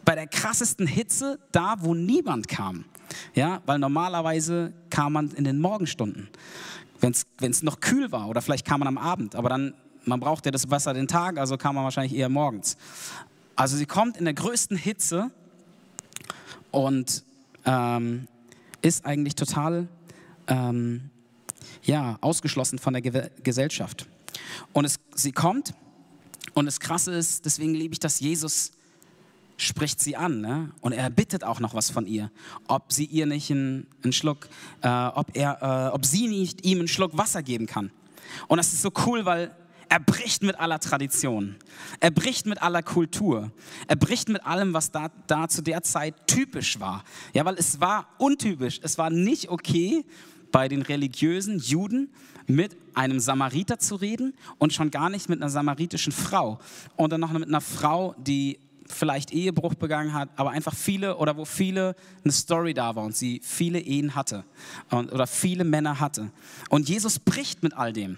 [0.04, 2.84] bei der krassesten Hitze da, wo niemand kam.
[3.34, 6.28] Ja, weil normalerweise kam man in den Morgenstunden,
[7.00, 7.12] wenn
[7.50, 10.52] es noch kühl war oder vielleicht kam man am Abend, aber dann, man braucht ja
[10.52, 12.76] das Wasser den Tag, also kam man wahrscheinlich eher morgens.
[13.56, 15.30] Also sie kommt in der größten Hitze
[16.70, 17.22] und
[17.64, 18.26] ähm,
[18.80, 19.88] ist eigentlich total
[20.48, 21.10] ähm,
[21.84, 24.06] ja, ausgeschlossen von der Ge Gesellschaft.
[24.72, 25.74] Und es, sie kommt
[26.54, 28.72] und das Krasse ist, deswegen liebe ich, dass Jesus
[29.56, 30.70] spricht sie an ne?
[30.80, 32.30] und er bittet auch noch was von ihr,
[32.66, 34.48] ob sie ihr nicht einen, einen Schluck,
[34.80, 37.90] äh, ob, er, äh, ob sie nicht ihm einen Schluck Wasser geben kann.
[38.48, 39.54] Und das ist so cool, weil
[39.92, 41.56] er bricht mit aller Tradition,
[42.00, 43.52] er bricht mit aller Kultur,
[43.88, 47.04] er bricht mit allem, was da, da zu der Zeit typisch war.
[47.34, 50.06] Ja, weil es war untypisch, es war nicht okay,
[50.50, 52.08] bei den religiösen Juden
[52.46, 56.58] mit einem Samariter zu reden und schon gar nicht mit einer samaritischen Frau.
[56.96, 61.36] Und dann noch mit einer Frau, die vielleicht Ehebruch begangen hat, aber einfach viele oder
[61.36, 64.44] wo viele eine Story da war und sie viele Ehen hatte
[64.90, 66.30] oder viele Männer hatte.
[66.70, 68.16] Und Jesus bricht mit all dem.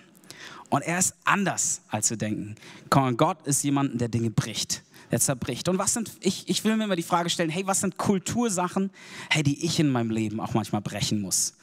[0.70, 2.56] Und er ist anders, als wir denken.
[2.90, 5.68] Gott ist jemand, der Dinge bricht, der zerbricht.
[5.68, 8.90] Und was sind, ich, ich will mir immer die Frage stellen, hey, was sind Kultursachen,
[9.30, 11.54] hey, die ich in meinem Leben auch manchmal brechen muss?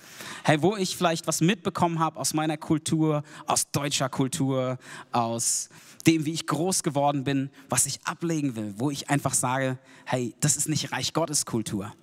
[0.43, 4.77] Hey, wo ich vielleicht was mitbekommen habe aus meiner Kultur, aus deutscher Kultur,
[5.11, 5.69] aus
[6.05, 10.33] dem, wie ich groß geworden bin, was ich ablegen will, wo ich einfach sage, hey,
[10.39, 11.93] das ist nicht Reich Gottes Kultur.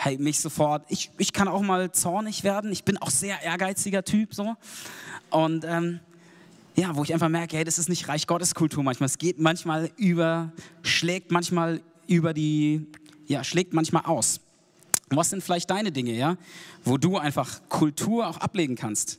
[0.00, 4.04] Hey, mich sofort, ich, ich kann auch mal zornig werden, ich bin auch sehr ehrgeiziger
[4.04, 4.54] Typ so.
[5.30, 5.98] Und ähm,
[6.76, 9.08] ja, wo ich einfach merke, hey, das ist nicht Reich Gottes Kultur manchmal.
[9.08, 12.86] Es geht manchmal über, schlägt manchmal über die,
[13.26, 14.40] ja, schlägt manchmal aus.
[15.10, 16.36] was sind vielleicht deine Dinge, ja,
[16.84, 19.18] wo du einfach Kultur auch ablegen kannst?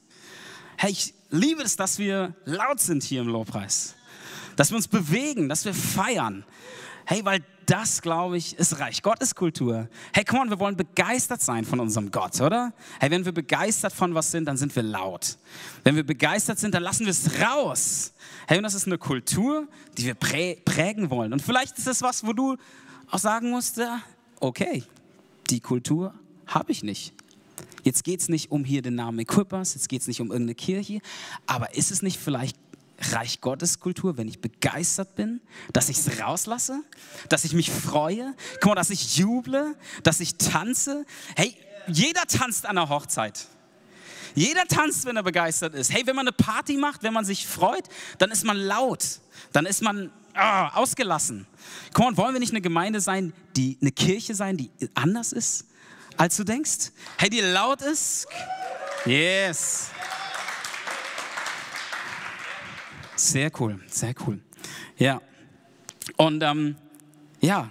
[0.78, 3.96] Hey, ich liebe es, dass wir laut sind hier im Lobpreis
[4.60, 6.44] dass wir uns bewegen, dass wir feiern.
[7.10, 9.89] Hey, weil das, glaube ich, ist Reich Gottes Kultur.
[10.13, 12.72] Hey, come on, wir wollen begeistert sein von unserem Gott, oder?
[13.00, 15.39] Hey, wenn wir begeistert von was sind, dann sind wir laut.
[15.84, 18.13] Wenn wir begeistert sind, dann lassen wir es raus.
[18.48, 19.67] Hey, und das ist eine Kultur,
[19.98, 21.34] die wir prä prägen wollen.
[21.34, 22.58] Und vielleicht ist das was, wo du
[23.10, 23.82] auch sagen musst,
[24.39, 24.84] okay,
[25.50, 26.13] die Kultur
[26.45, 27.15] habe ich nicht.
[27.84, 30.54] Jetzt geht es nicht um hier den Namen Equippers, jetzt geht es nicht um irgendeine
[30.54, 31.00] Kirche,
[31.48, 32.56] aber ist es nicht vielleicht
[33.12, 35.42] Reich Gottes Kultur, wenn ich begeistert bin,
[35.74, 36.84] dass ich es rauslasse,
[37.30, 41.06] dass ich mich freue, guck mal, dass ich juble, dass ich tanze.
[41.36, 41.56] Hey,
[41.88, 43.48] jeder tanzt an der Hochzeit.
[44.36, 45.92] Jeder tanzt, wenn er begeistert ist.
[45.92, 47.86] Hey, wenn man eine Party macht, wenn man sich freut,
[48.18, 49.20] dann ist man laut,
[49.54, 51.48] dann ist man oh, ausgelassen.
[51.98, 55.66] Mal, wollen wir nicht eine Gemeinde sein, die eine Kirche sein, die anders ist,
[56.18, 56.92] als du denkst?
[57.18, 58.28] Hey, die laut ist?
[59.06, 59.90] Yes.
[63.20, 64.40] Sehr cool, sehr cool.
[64.98, 65.22] Ja.
[66.16, 66.78] Und ähm,
[67.42, 67.70] ja,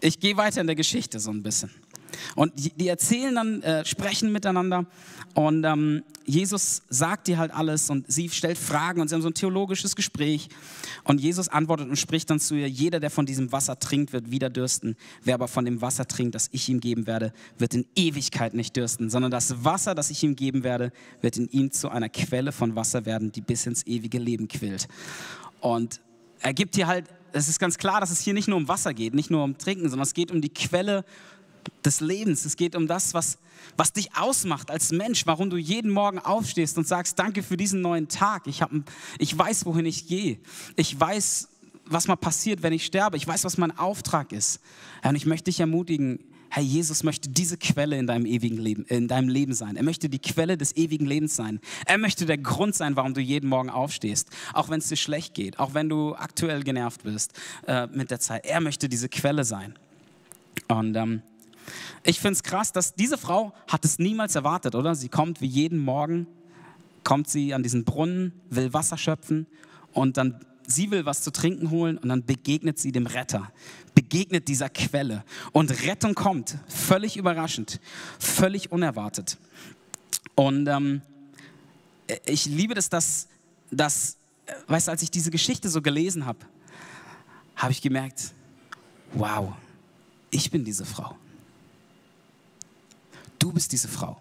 [0.00, 1.70] ich gehe weiter in der Geschichte so ein bisschen.
[2.34, 4.86] Und die erzählen dann, äh, sprechen miteinander
[5.34, 9.28] und ähm, Jesus sagt dir halt alles und sie stellt Fragen und sie haben so
[9.28, 10.48] ein theologisches Gespräch
[11.04, 14.30] und Jesus antwortet und spricht dann zu ihr, jeder, der von diesem Wasser trinkt, wird
[14.30, 14.96] wieder dürsten.
[15.22, 18.76] Wer aber von dem Wasser trinkt, das ich ihm geben werde, wird in Ewigkeit nicht
[18.76, 22.52] dürsten, sondern das Wasser, das ich ihm geben werde, wird in ihm zu einer Quelle
[22.52, 24.88] von Wasser werden, die bis ins ewige Leben quillt.
[25.60, 26.00] Und
[26.40, 28.92] er gibt hier halt, es ist ganz klar, dass es hier nicht nur um Wasser
[28.92, 31.04] geht, nicht nur um Trinken, sondern es geht um die Quelle
[31.84, 32.44] des Lebens.
[32.44, 33.38] Es geht um das, was,
[33.76, 37.80] was dich ausmacht als Mensch, warum du jeden Morgen aufstehst und sagst, danke für diesen
[37.80, 38.46] neuen Tag.
[38.46, 38.70] Ich, hab,
[39.18, 40.38] ich weiß, wohin ich gehe.
[40.76, 41.48] Ich weiß,
[41.86, 43.16] was mal passiert, wenn ich sterbe.
[43.16, 44.60] Ich weiß, was mein Auftrag ist.
[45.02, 49.06] Und ich möchte dich ermutigen, Herr Jesus möchte diese Quelle in deinem ewigen Leben, in
[49.06, 49.76] deinem Leben sein.
[49.76, 51.60] Er möchte die Quelle des ewigen Lebens sein.
[51.84, 55.34] Er möchte der Grund sein, warum du jeden Morgen aufstehst, auch wenn es dir schlecht
[55.34, 57.32] geht, auch wenn du aktuell genervt bist
[57.66, 58.46] äh, mit der Zeit.
[58.46, 59.74] Er möchte diese Quelle sein.
[60.68, 61.22] Und ähm,
[62.04, 64.94] ich finde es krass, dass diese Frau hat es niemals erwartet, oder?
[64.94, 66.26] Sie kommt wie jeden Morgen,
[67.04, 69.46] kommt sie an diesen Brunnen, will Wasser schöpfen
[69.92, 73.50] und dann sie will was zu trinken holen und dann begegnet sie dem Retter,
[73.94, 77.80] begegnet dieser Quelle und Rettung kommt, völlig überraschend,
[78.18, 79.38] völlig unerwartet.
[80.34, 81.00] Und ähm,
[82.26, 83.28] ich liebe das, dass,
[83.70, 84.16] dass,
[84.68, 86.38] weißt du, als ich diese Geschichte so gelesen habe,
[87.56, 88.32] habe ich gemerkt,
[89.14, 89.52] wow,
[90.30, 91.16] ich bin diese Frau.
[93.48, 94.20] Du bist diese Frau.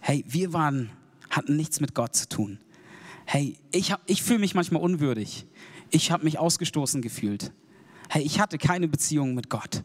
[0.00, 0.88] Hey, wir waren,
[1.28, 2.58] hatten nichts mit Gott zu tun.
[3.26, 5.44] Hey, ich, ich fühle mich manchmal unwürdig.
[5.90, 7.52] Ich habe mich ausgestoßen gefühlt.
[8.08, 9.82] Hey, ich hatte keine Beziehung mit Gott.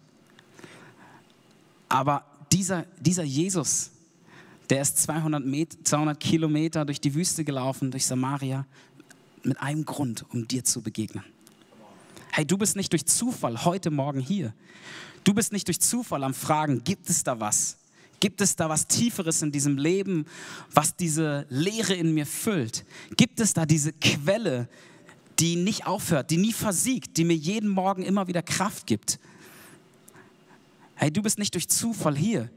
[1.89, 3.91] Aber dieser, dieser Jesus,
[4.69, 8.65] der ist 200, Met, 200 Kilometer durch die Wüste gelaufen, durch Samaria,
[9.43, 11.25] mit einem Grund, um dir zu begegnen.
[12.31, 14.53] Hey, du bist nicht durch Zufall heute Morgen hier.
[15.27, 17.75] Du bist nicht durch Zufall am Fragen, gibt es da was?
[18.21, 20.25] Gibt es da was Tieferes in diesem Leben,
[20.73, 22.85] was diese Leere in mir füllt?
[23.17, 24.69] Gibt es da diese Quelle,
[25.37, 29.19] die nicht aufhört, die nie versiegt, die mir jeden Morgen immer wieder Kraft gibt?
[30.95, 32.49] Hey, du bist nicht durch Zufall hier.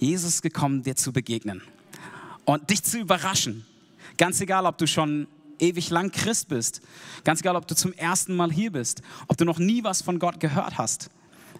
[0.00, 1.62] Jesus ist gekommen, dir zu begegnen
[2.44, 3.64] und dich zu überraschen.
[4.18, 5.28] Ganz egal, ob du schon
[5.60, 6.80] ewig lang Christ bist,
[7.22, 10.18] ganz egal, ob du zum ersten Mal hier bist, ob du noch nie was von
[10.18, 11.08] Gott gehört hast.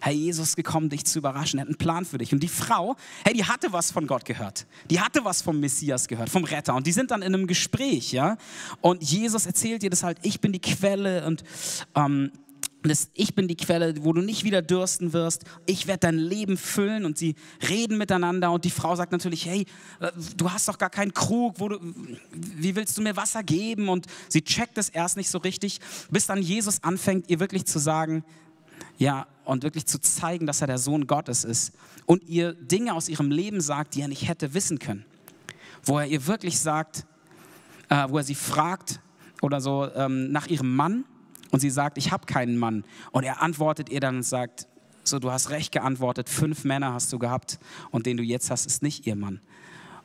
[0.03, 1.59] Herr Jesus gekommen, dich zu überraschen.
[1.59, 2.33] Er hat einen Plan für dich.
[2.33, 4.67] Und die Frau, hey, die hatte was von Gott gehört.
[4.89, 6.75] Die hatte was vom Messias gehört, vom Retter.
[6.75, 8.35] Und die sind dann in einem Gespräch, ja.
[8.81, 11.45] Und Jesus erzählt ihr das halt, ich bin die Quelle und
[11.95, 12.31] ähm,
[12.81, 15.45] das, ich bin die Quelle, wo du nicht wieder dürsten wirst.
[15.67, 17.35] Ich werde dein Leben füllen und sie
[17.69, 19.65] reden miteinander und die Frau sagt natürlich, hey,
[20.01, 21.79] äh, du hast doch gar keinen Krug, du,
[22.33, 23.87] wie willst du mir Wasser geben?
[23.87, 25.79] Und sie checkt es erst nicht so richtig,
[26.11, 28.25] bis dann Jesus anfängt, ihr wirklich zu sagen,
[28.97, 31.73] ja, und wirklich zu zeigen, dass er der Sohn Gottes ist
[32.05, 35.05] und ihr Dinge aus ihrem Leben sagt, die er nicht hätte wissen können.
[35.83, 37.05] Wo er ihr wirklich sagt,
[37.89, 38.99] äh, wo er sie fragt
[39.41, 41.03] oder so ähm, nach ihrem Mann
[41.51, 42.83] und sie sagt, ich habe keinen Mann.
[43.11, 44.67] Und er antwortet ihr dann und sagt,
[45.03, 47.59] so, du hast recht geantwortet, fünf Männer hast du gehabt
[47.91, 49.41] und den du jetzt hast, ist nicht ihr Mann.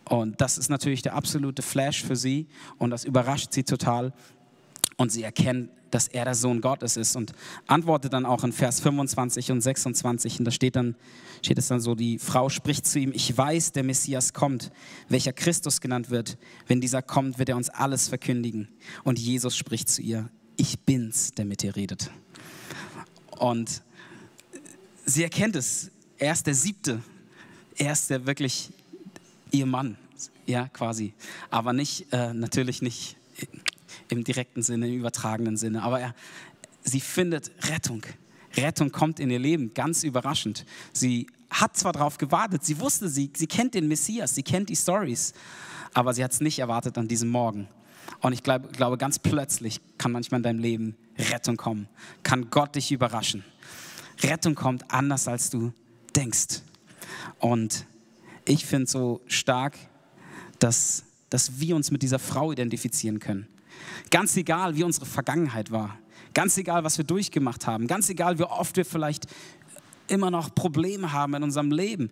[0.05, 2.49] Und das ist natürlich der absolute Flash für sie
[2.79, 4.13] und das überrascht sie total.
[4.97, 7.33] Und sie erkennt, dass er der Sohn Gottes ist und
[7.67, 10.97] antwortet dann auch in Vers 25 und 26 und da steht dann
[11.41, 14.71] steht es dann so die Frau spricht zu ihm ich weiß der Messias kommt
[15.09, 16.37] welcher Christus genannt wird.
[16.67, 18.69] Wenn dieser kommt wird er uns alles verkündigen.
[19.05, 22.11] Und Jesus spricht zu ihr ich bin's der mit dir redet.
[23.39, 23.83] Und
[25.07, 25.91] sie erkennt es.
[26.19, 27.01] Er ist der siebte.
[27.77, 28.71] Er ist der wirklich
[29.53, 29.97] ihr Mann.
[30.47, 31.15] Ja quasi.
[31.49, 33.17] Aber nicht äh, natürlich nicht
[34.09, 35.83] im direkten Sinne, im übertragenen Sinne.
[35.83, 36.15] Aber er,
[36.83, 38.03] sie findet Rettung.
[38.57, 40.65] Rettung kommt in ihr Leben, ganz überraschend.
[40.93, 44.77] Sie hat zwar darauf gewartet, sie wusste, sie, sie kennt den Messias, sie kennt die
[44.77, 45.33] Stories,
[45.95, 47.69] aber sie hat es nicht erwartet an diesem Morgen.
[48.21, 51.89] Und ich glaube, glaube, ganz plötzlich kann manchmal in deinem Leben Rettung kommen,
[52.23, 53.45] kann Gott dich überraschen.
[54.23, 55.73] Rettung kommt anders, als du
[56.17, 56.63] denkst.
[57.39, 57.87] Und
[58.45, 59.77] ich finde so stark,
[60.59, 63.47] dass, dass wir uns mit dieser Frau identifizieren können.
[64.11, 65.99] Ganz egal, wie unsere Vergangenheit war.
[66.35, 67.87] Ganz egal, was wir durchgemacht haben.
[67.87, 69.27] Ganz egal, wie oft wir vielleicht
[70.09, 72.11] immer noch Probleme haben in unserem Leben.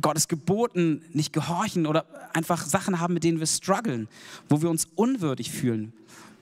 [0.00, 4.08] Gottes Geboten nicht gehorchen oder einfach Sachen haben, mit denen wir strugglen,
[4.48, 5.92] wo wir uns unwürdig fühlen,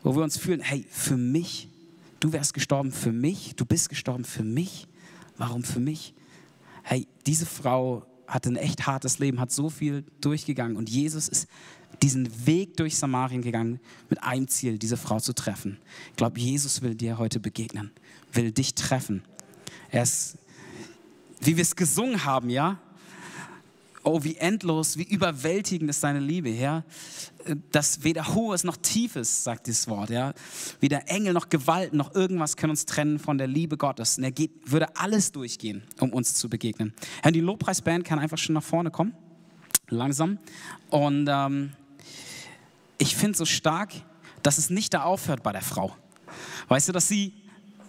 [0.02, 1.68] wo wir uns fühlen, hey, für mich,
[2.20, 4.86] du wärst gestorben für mich, du bist gestorben für mich.
[5.36, 6.14] Warum für mich?
[6.82, 11.48] Hey, diese Frau hatte ein echt hartes Leben, hat so viel durchgegangen und Jesus ist
[12.02, 15.78] diesen Weg durch Samarien gegangen mit einem Ziel, diese Frau zu treffen.
[16.10, 17.90] Ich glaube, Jesus will dir heute begegnen,
[18.32, 19.22] will dich treffen.
[19.90, 20.38] Er ist,
[21.40, 22.78] wie wir es gesungen haben, ja,
[24.02, 26.84] Oh, wie endlos, wie überwältigend ist deine Liebe, ja.
[27.70, 30.32] Dass weder Hohes noch Tiefes, sagt dieses Wort, ja.
[30.80, 34.16] Weder Engel noch Gewalt noch irgendwas können uns trennen von der Liebe Gottes.
[34.16, 36.94] Und er geht, würde alles durchgehen, um uns zu begegnen.
[37.22, 39.14] Ja, die Lobpreisband kann einfach schon nach vorne kommen.
[39.90, 40.38] Langsam.
[40.88, 41.72] Und ähm,
[42.98, 43.90] ich finde so stark,
[44.42, 45.94] dass es nicht da aufhört bei der Frau.
[46.68, 47.34] Weißt du, dass sie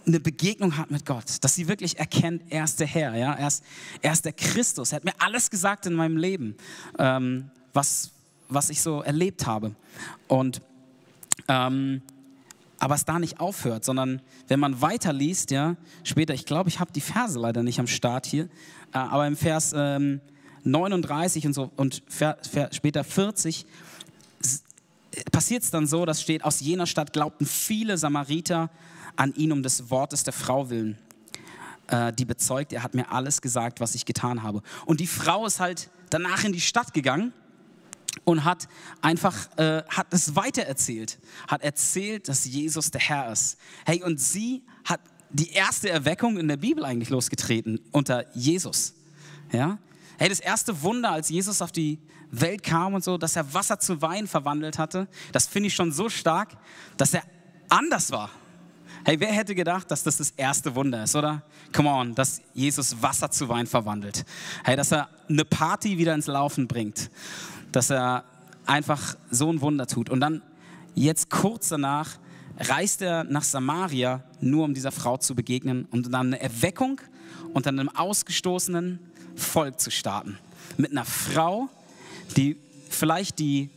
[0.06, 3.34] eine Begegnung hat mit Gott, dass sie wirklich erkennt, er ist der Herr, ja?
[3.34, 3.64] er, ist,
[4.02, 4.92] er ist der Christus.
[4.92, 6.56] Er hat mir alles gesagt in meinem Leben,
[6.98, 8.12] ähm, was,
[8.50, 9.76] was ich so erlebt habe.
[10.28, 10.62] Und
[11.48, 12.02] ähm,
[12.80, 16.92] aber es da nicht aufhört, sondern wenn man weiterliest, ja, später, ich glaube, ich habe
[16.92, 18.46] die Verse leider nicht am Start hier,
[18.92, 20.20] äh, aber im Vers ähm,
[20.64, 22.04] 39 und so und
[22.72, 23.66] später 40
[25.32, 28.70] passiert es dann so, dass steht, aus jener Stadt glaubten viele Samariter
[29.16, 30.98] an ihn um des Wortes der Frau willen,
[31.88, 34.62] äh, die bezeugt, er hat mir alles gesagt, was ich getan habe.
[34.86, 37.34] Und die Frau ist halt danach in die Stadt gegangen
[38.24, 38.68] und hat
[39.02, 43.58] einfach äh, hat es weitererzählt, hat erzählt, dass Jesus der Herr ist.
[43.86, 48.94] Hey, und sie hat die erste Erweckung in der Bibel eigentlich losgetreten unter Jesus.
[49.52, 49.78] Ja?
[50.18, 52.00] Hey, das erste Wunder, als Jesus auf die
[52.32, 55.92] Welt kam und so, dass er Wasser zu Wein verwandelt hatte, das finde ich schon
[55.92, 56.50] so stark,
[56.98, 57.24] dass er
[57.70, 58.30] anders war.
[59.04, 61.42] Hey, wer hätte gedacht, dass das das erste Wunder ist, oder?
[61.74, 64.26] Come on, dass Jesus Wasser zu Wein verwandelt.
[64.64, 67.10] Hey, dass er eine Party wieder ins Laufen bringt.
[67.72, 68.26] Dass er
[68.68, 70.10] einfach so ein Wunder tut.
[70.10, 70.44] Und dann,
[70.94, 72.20] jetzt kurz danach,
[72.60, 77.02] reist er nach Samaria, nur um dieser Frau zu begegnen und dann eine Erweckung
[77.54, 79.00] unter einem ausgestoßenen
[79.36, 80.38] Volk zu starten.
[80.78, 81.70] Mit einer Frau,
[82.38, 82.58] die
[82.90, 83.70] vielleicht die,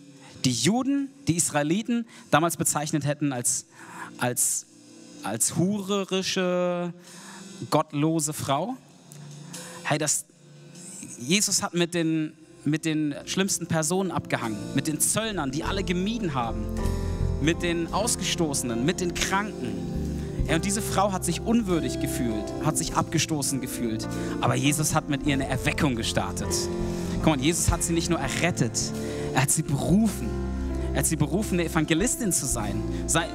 [0.44, 3.66] die Juden, die Israeliten damals bezeichnet hätten als,
[4.18, 4.66] als,
[5.22, 6.92] als hurerische,
[7.70, 8.76] gottlose Frau.
[9.84, 10.26] Hey, das,
[11.18, 16.34] Jesus hat mit den, mit den schlimmsten Personen abgehangen, mit den Zöllnern, die alle gemieden
[16.34, 16.64] haben,
[17.40, 19.83] mit den Ausgestoßenen, mit den Kranken.
[20.52, 24.06] Und diese Frau hat sich unwürdig gefühlt, hat sich abgestoßen gefühlt.
[24.40, 26.48] Aber Jesus hat mit ihr eine Erweckung gestartet.
[27.24, 28.78] Mal, Jesus hat sie nicht nur errettet,
[29.34, 30.28] er hat sie berufen
[30.94, 32.82] als die berufene Evangelistin zu sein,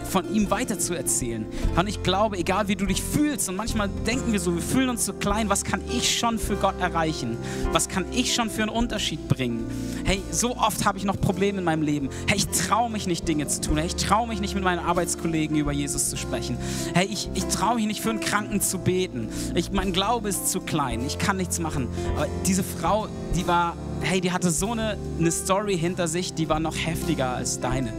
[0.10, 1.45] von ihm weiterzuerzählen.
[1.76, 4.89] Und ich glaube, egal wie du dich fühlst, und manchmal denken wir so, wir fühlen
[4.89, 7.38] uns so klein, was kann ich schon für Gott erreichen?
[7.72, 9.65] Was kann ich schon für einen Unterschied bringen?
[10.06, 12.10] Hey, so oft habe ich noch Probleme in meinem Leben.
[12.28, 13.78] Hey, ich traue mich nicht, Dinge zu tun.
[13.78, 16.58] Hey, ich traue mich nicht, mit meinen Arbeitskollegen über Jesus zu sprechen.
[16.93, 19.30] Hey, ich, ich traue mich nicht, für einen Kranken zu beten.
[19.56, 21.06] Ich, mein Glaube ist zu klein.
[21.06, 21.88] Ich kann nichts machen.
[22.15, 26.49] Aber diese Frau, die war hey, die hatte so eine, eine Story hinter sich, die
[26.49, 27.93] war noch heftiger als deine,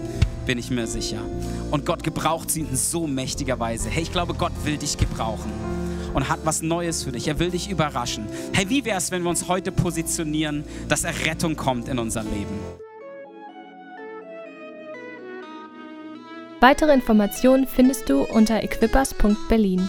[0.47, 1.21] bin ich mir sicher.
[1.71, 3.89] Und Gott gebraucht sie in so mächtiger Weise.
[3.89, 5.53] Hey, ich glaube, Gott will dich gebrauchen
[6.15, 7.29] und hat was Neues für dich.
[7.29, 8.27] Er will dich überraschen.
[8.53, 12.59] Hey, wie wäre es, wenn wir uns heute positionieren, dass Errettung kommt in unser Leben?
[16.61, 19.89] Weitere Informationen findest du unter equippers.berlin.